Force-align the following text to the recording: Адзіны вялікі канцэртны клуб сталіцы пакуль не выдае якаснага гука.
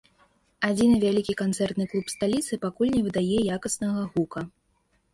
Адзіны 0.69 0.95
вялікі 1.03 1.35
канцэртны 1.43 1.87
клуб 1.93 2.05
сталіцы 2.15 2.61
пакуль 2.67 2.93
не 2.99 3.05
выдае 3.07 3.39
якаснага 3.61 4.11
гука. 4.19 4.41